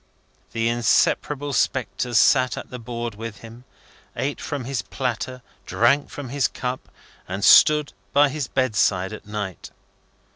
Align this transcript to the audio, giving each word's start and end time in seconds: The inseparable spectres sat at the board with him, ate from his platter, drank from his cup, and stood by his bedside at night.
The 0.53 0.67
inseparable 0.67 1.53
spectres 1.53 2.17
sat 2.17 2.57
at 2.57 2.71
the 2.71 2.79
board 2.79 3.13
with 3.13 3.41
him, 3.41 3.65
ate 4.15 4.41
from 4.41 4.63
his 4.65 4.81
platter, 4.81 5.43
drank 5.67 6.09
from 6.09 6.29
his 6.29 6.47
cup, 6.47 6.89
and 7.27 7.43
stood 7.45 7.93
by 8.11 8.29
his 8.29 8.47
bedside 8.47 9.13
at 9.13 9.27
night. 9.27 9.69